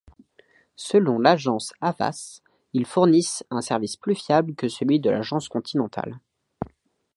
Selon 0.77 1.19
l'agence 1.19 1.73
Havas, 1.79 2.41
ils 2.73 2.87
fournissent 2.87 3.45
un 3.51 3.61
service 3.61 3.97
plus 3.97 4.15
fiable 4.15 4.55
que 4.55 4.67
celui 4.67 4.99
de 4.99 5.11
l'agence 5.11 5.47
Continentale. 5.47 6.19